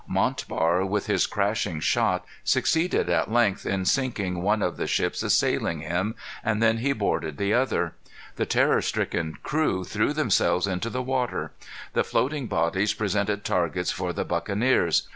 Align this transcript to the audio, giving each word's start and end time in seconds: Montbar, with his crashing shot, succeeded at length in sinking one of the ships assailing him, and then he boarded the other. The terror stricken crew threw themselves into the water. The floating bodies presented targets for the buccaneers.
Montbar, 0.07 0.83
with 0.83 1.05
his 1.05 1.27
crashing 1.27 1.79
shot, 1.79 2.25
succeeded 2.43 3.07
at 3.07 3.31
length 3.31 3.67
in 3.67 3.85
sinking 3.85 4.41
one 4.41 4.63
of 4.63 4.75
the 4.77 4.87
ships 4.87 5.21
assailing 5.21 5.81
him, 5.81 6.15
and 6.43 6.59
then 6.59 6.77
he 6.79 6.91
boarded 6.91 7.37
the 7.37 7.53
other. 7.53 7.93
The 8.35 8.47
terror 8.47 8.81
stricken 8.81 9.37
crew 9.43 9.83
threw 9.83 10.11
themselves 10.11 10.65
into 10.65 10.89
the 10.89 11.03
water. 11.03 11.51
The 11.93 12.03
floating 12.03 12.47
bodies 12.47 12.95
presented 12.95 13.45
targets 13.45 13.91
for 13.91 14.11
the 14.11 14.25
buccaneers. 14.25 15.07